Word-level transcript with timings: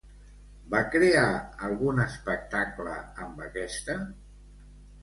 Va 0.73 0.79
crear 0.95 1.27
algun 1.67 2.01
espectacle 2.07 2.99
amb 3.27 3.47
aquesta? 3.51 4.01